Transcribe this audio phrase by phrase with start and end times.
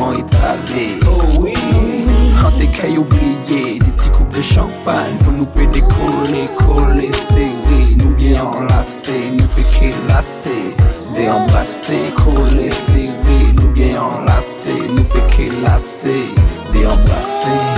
[0.00, 0.12] Oh
[1.40, 1.54] oui,
[2.44, 8.14] un décaille oublié, des petits coupes de champagne pour nous péder coller, coller, serrer, nous
[8.14, 10.74] bien enlacer, nous péquer lacé,
[11.16, 16.26] des embrasser, coller, serrer, nous bien enlacer, nous péquer lacé,
[16.72, 17.77] des embrasser.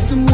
[0.00, 0.29] Some.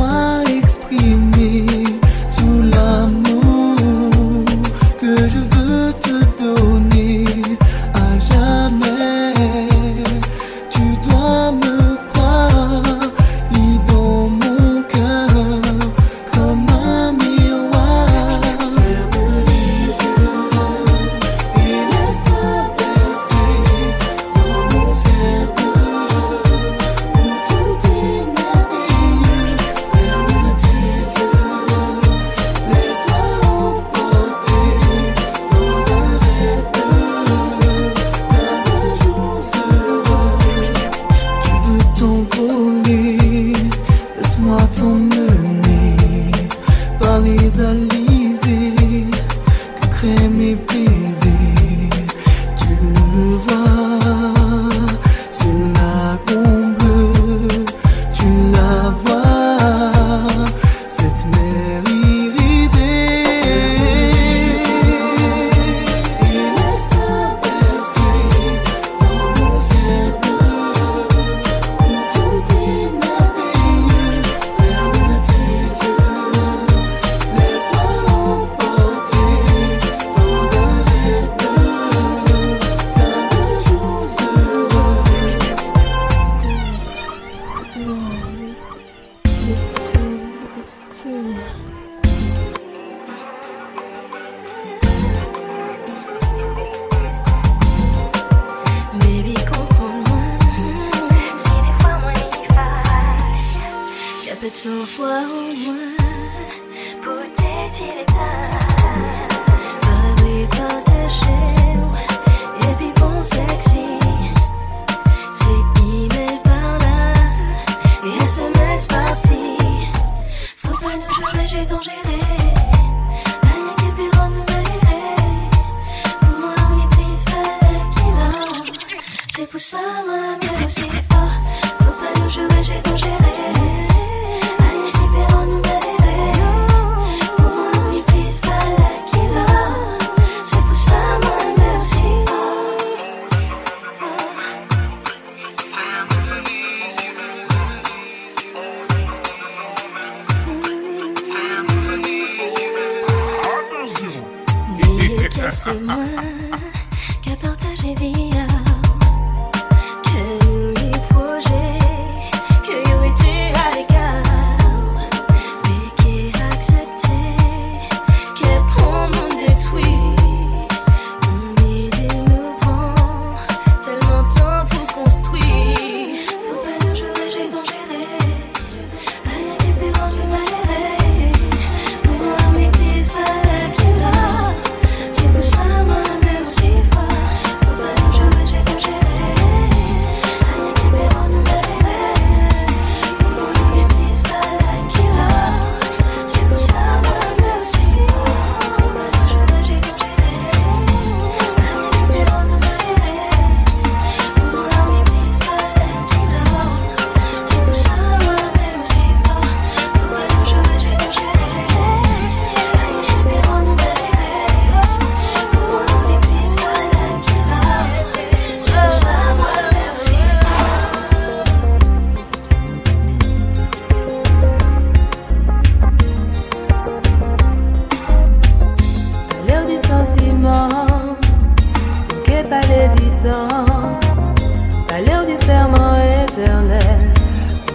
[233.28, 237.10] à l'heure du serment éternel,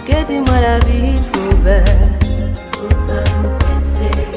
[0.06, 1.84] guette-moi la vie trop belle.
[2.72, 4.28] Faut pas nous baisser,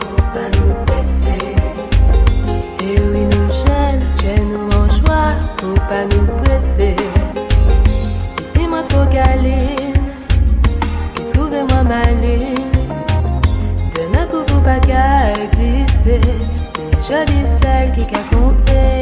[0.00, 1.54] faut pas nous baisser.
[2.82, 6.96] Et eh oui, nous gêne, gêne-nous en joie, faut pas nous presser.
[8.44, 9.94] Si moi trop câline,
[11.14, 12.54] que trouvez-moi maline.
[14.12, 16.20] D'un coup, vous pas qu'à exister,
[16.72, 18.99] c'est jolie celle qui qu'a compté.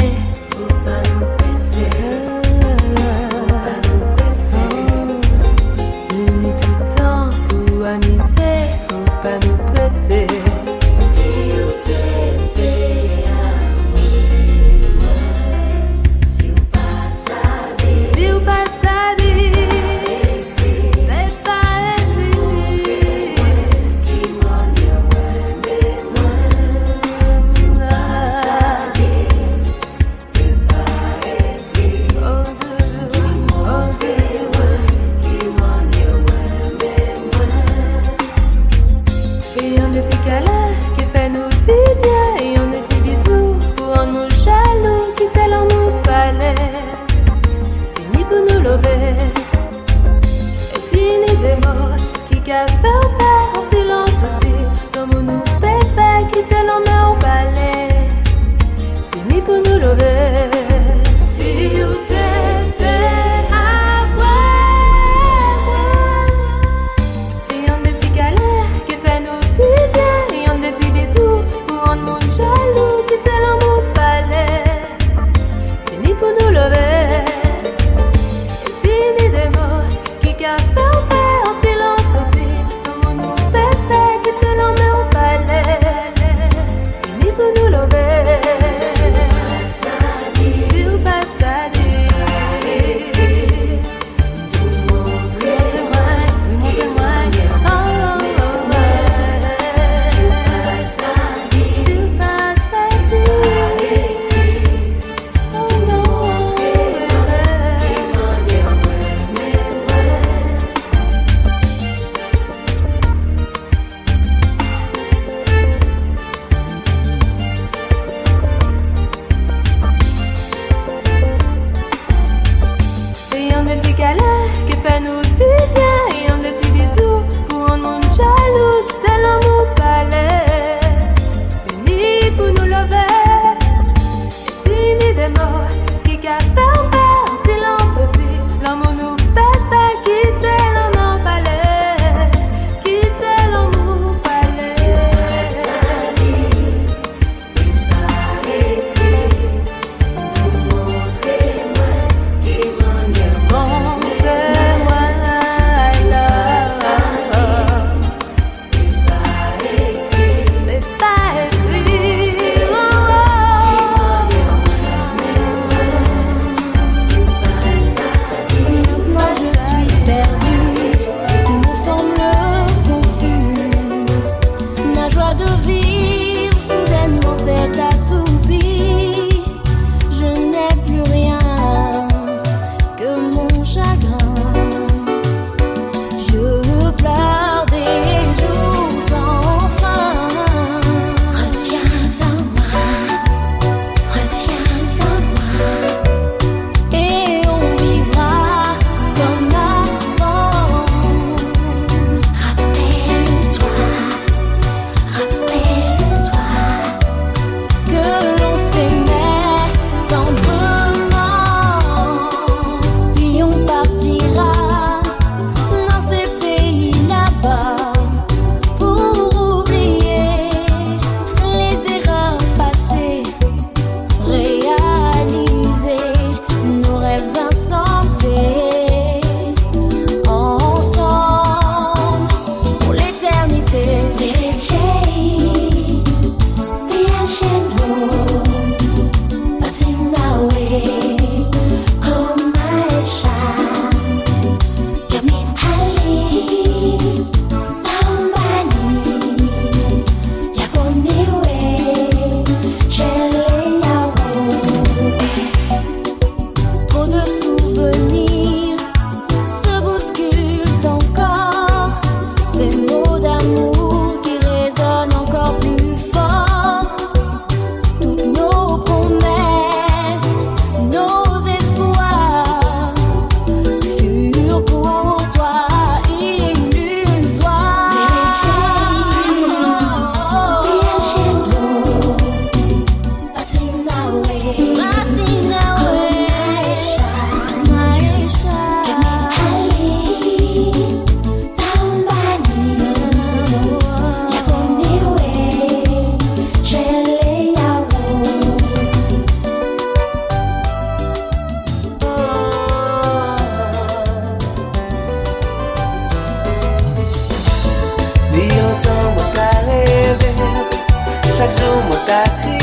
[311.38, 312.57] 車上もたく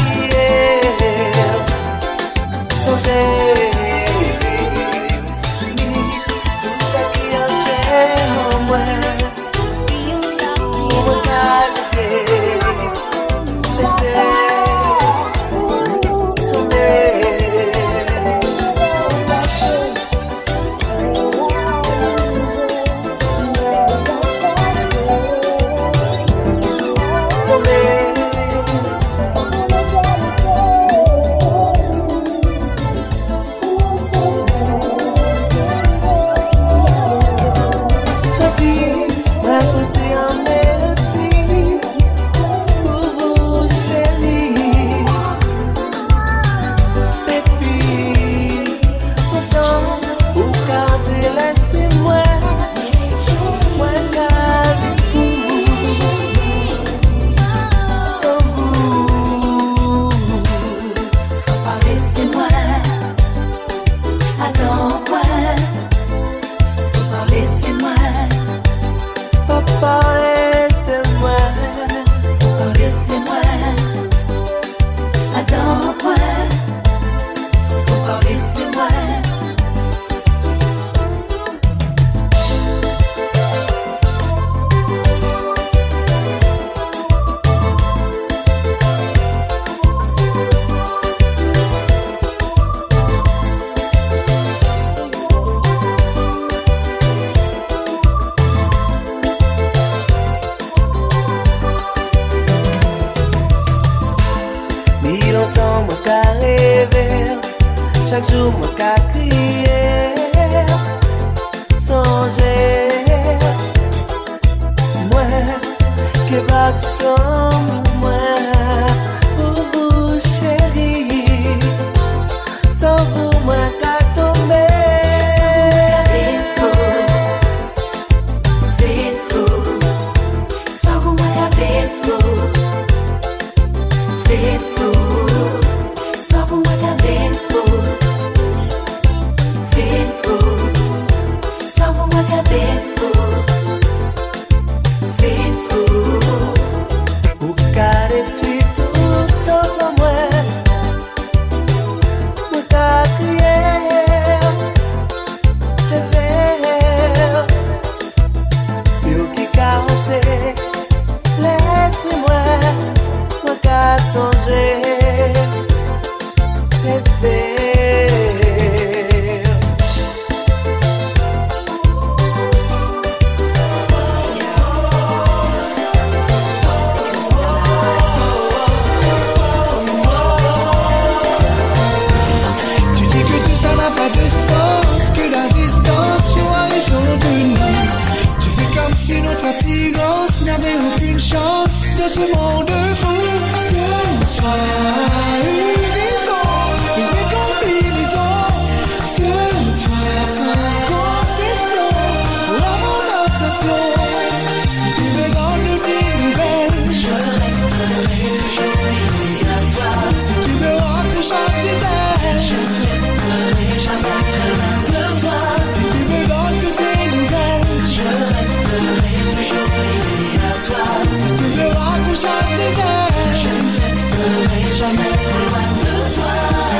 [224.89, 224.97] Tu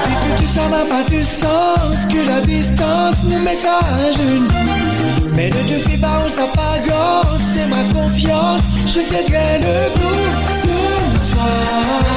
[0.07, 4.47] dis que tout ça n'a pas du sens, que la distance nous mettra à genoux.
[5.35, 10.45] Mais ne te fais pas, on s'apparence, c'est ma confiance, je t'aiderai le coup
[11.33, 12.14] toi.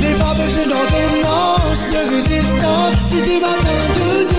[0.00, 2.94] Des pas besoin d'ordonnance de résistance.
[3.08, 4.31] Si tu m'attends de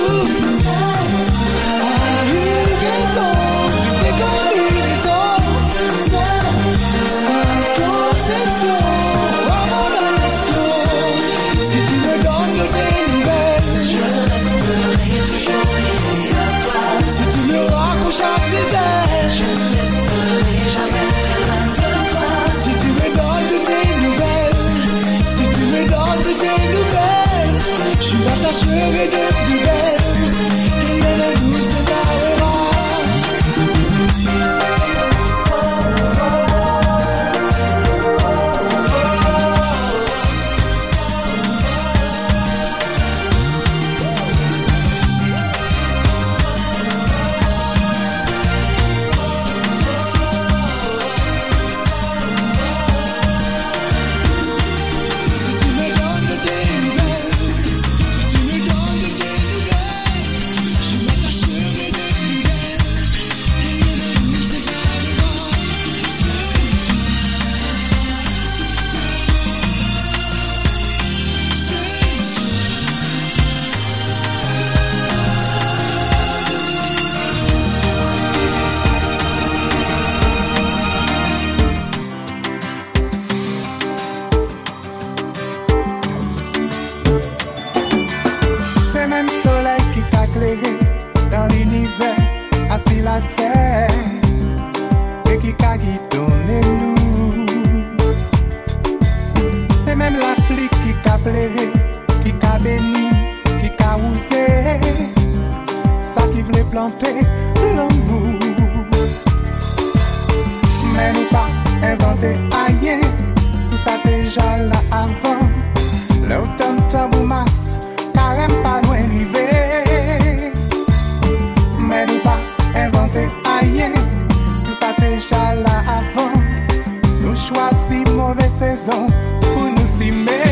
[130.03, 130.42] si me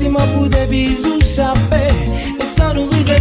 [0.00, 1.84] Sentimen pou de bizou chapè
[2.40, 3.19] E san nou ride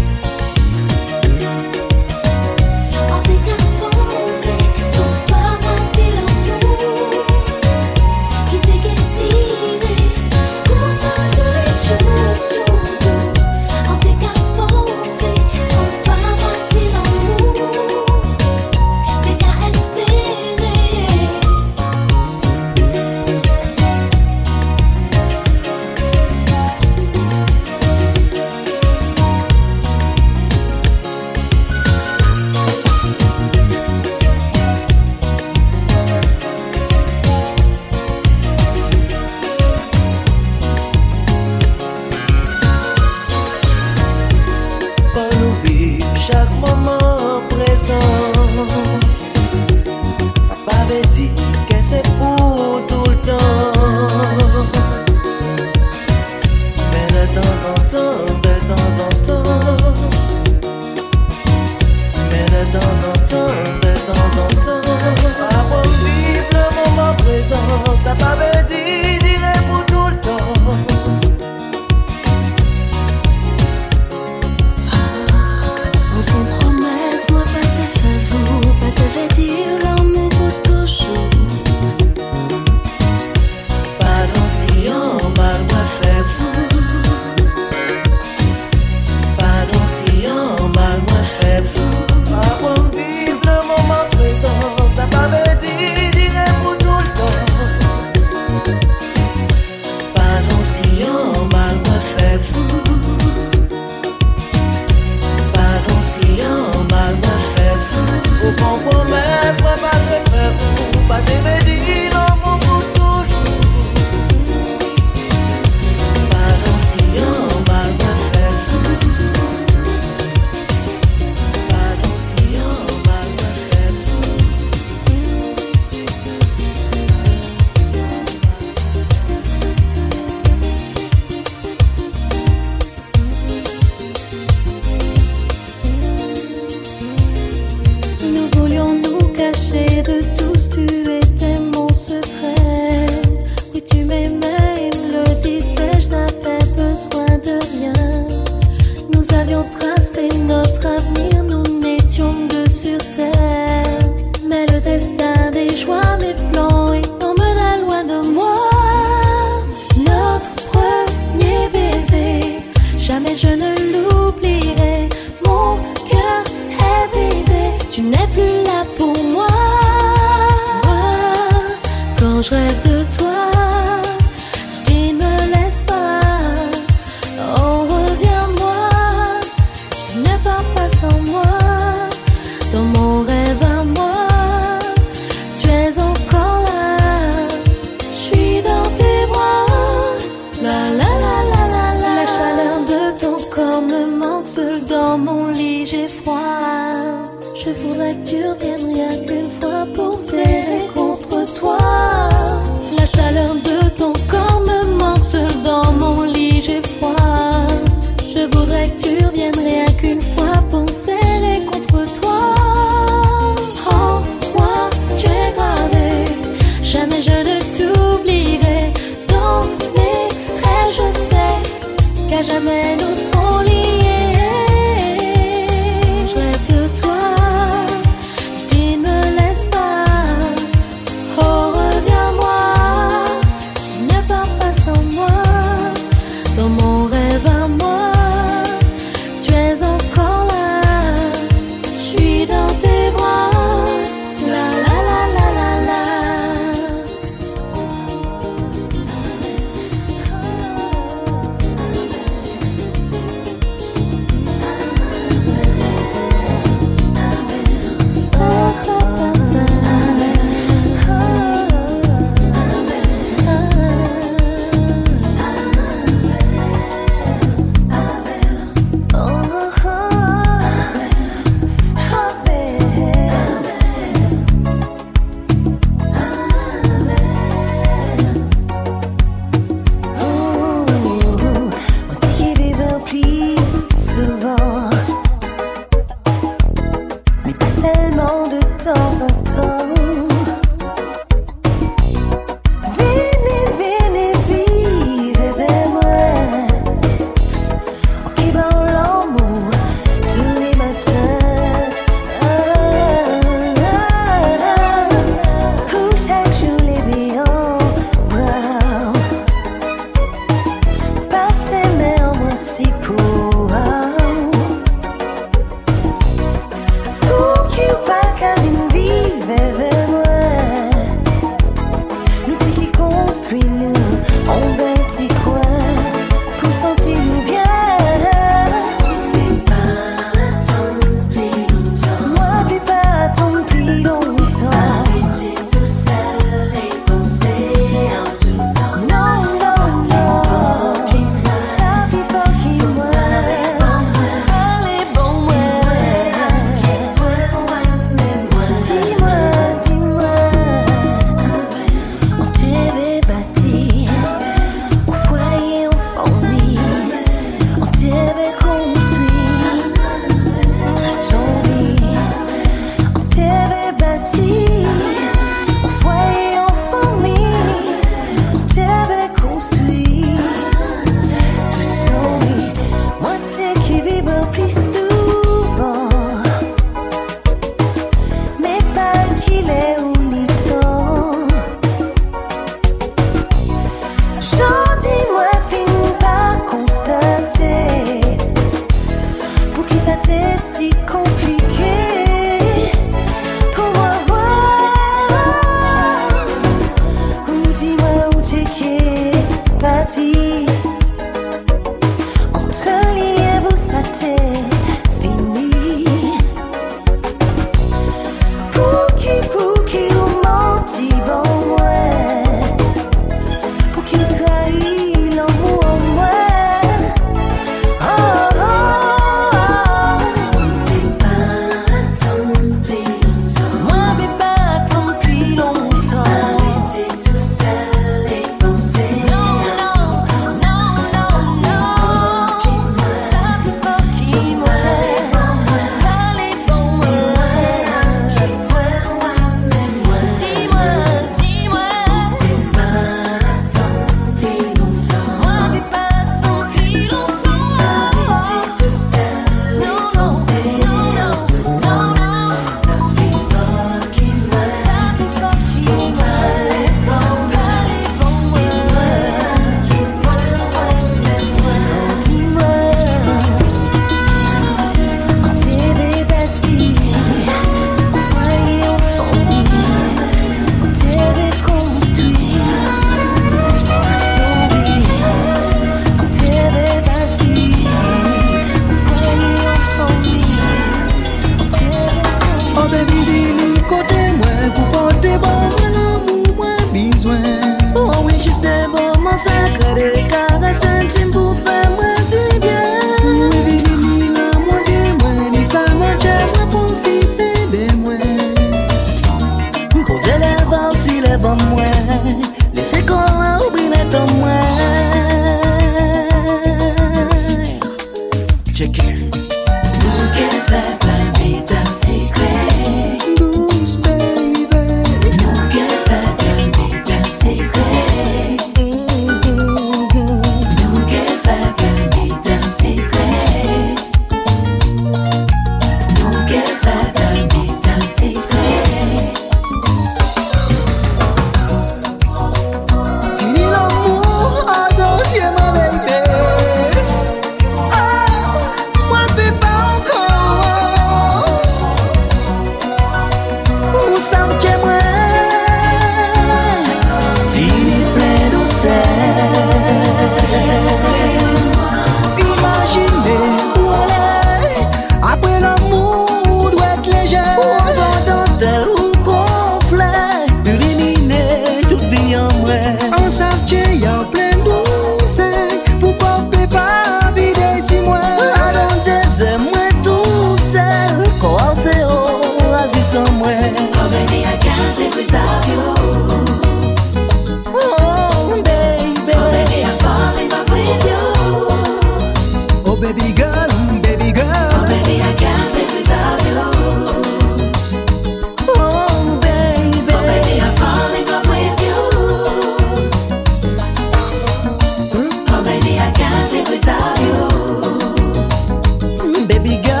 [599.51, 600.00] Baby girl.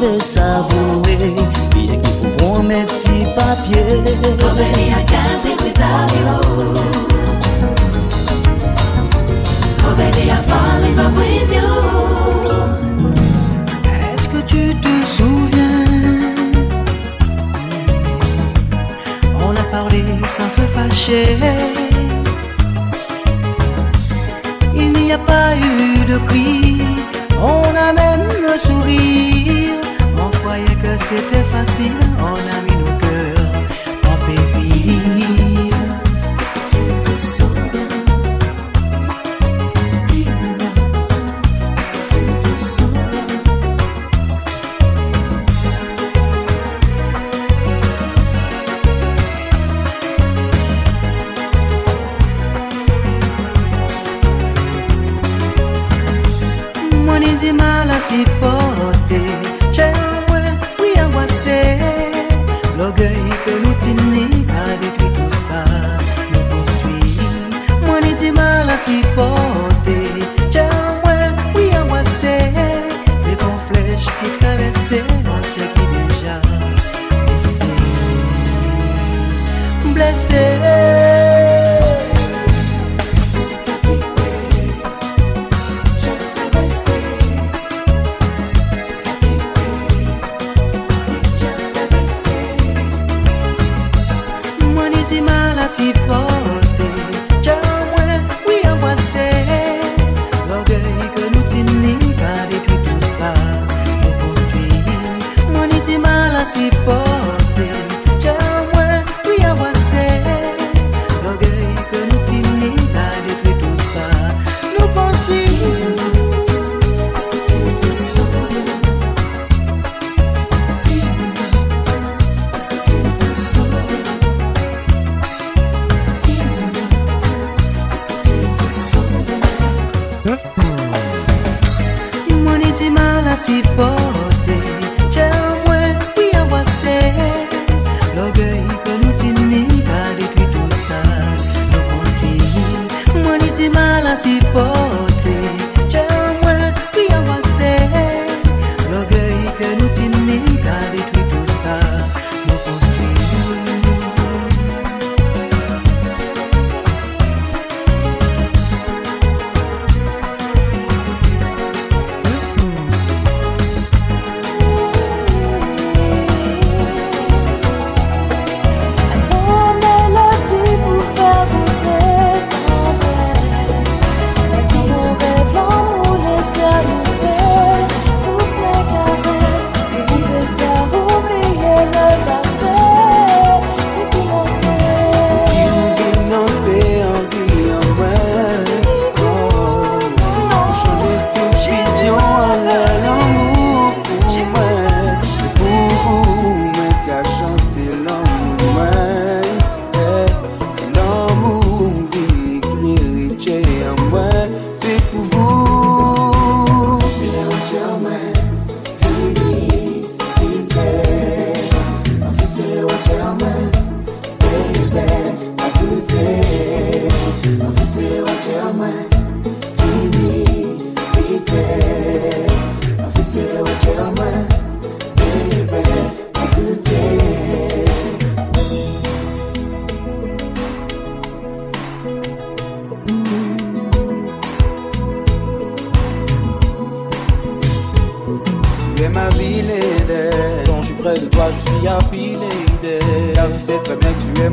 [0.00, 1.34] de savourer
[1.72, 3.82] Biye ki pou promet si papye
[4.40, 6.34] Pou veni a kante kwiz avyo
[10.48, 11.52] falling with
[14.06, 15.86] Est-ce que tu te souviens?
[19.46, 20.02] On a parlé
[20.36, 21.36] sans se fâcher.
[24.74, 26.80] Il n'y a pas eu de cri
[27.42, 29.79] on a même le sourire
[30.50, 32.99] croyais que c'était facile, on a mis nos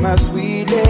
[0.02, 0.87] my sweet lady.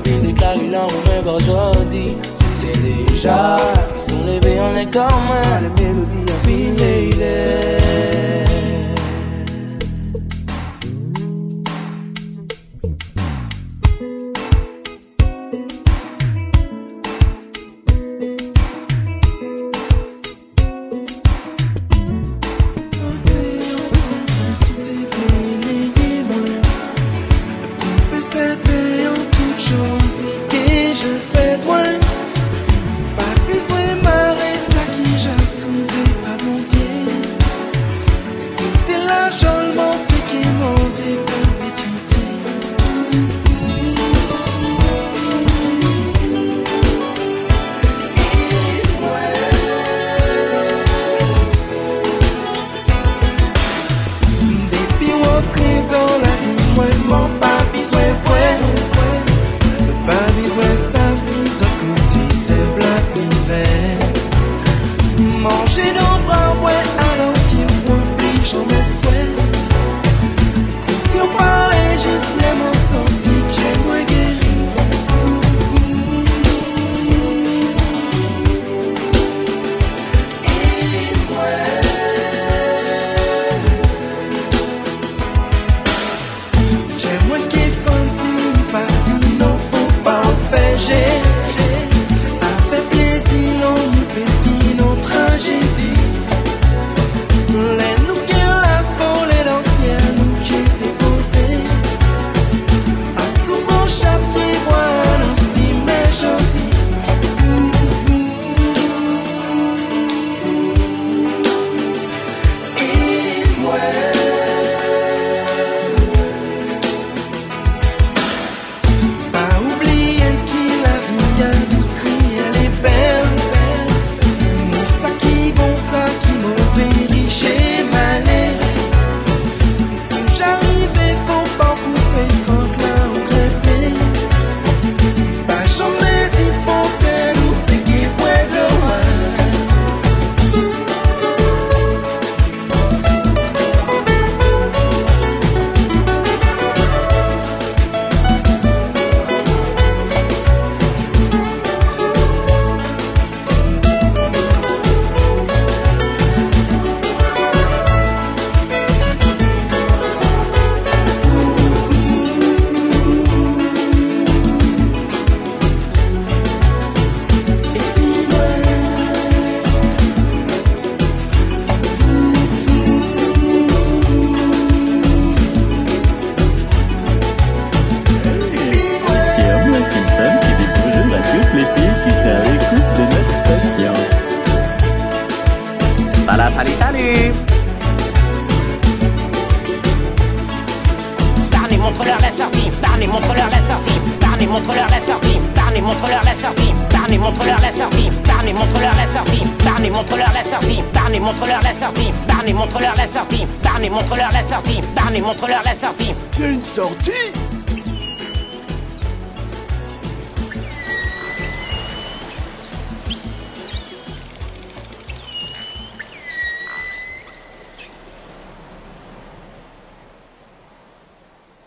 [0.00, 2.16] envie de déclarer leur rêve aujourd'hui.
[2.38, 3.56] Tu sais déjà,
[3.96, 5.60] ils sont levés en les main.
[5.62, 7.79] La mélodie a filé, il est.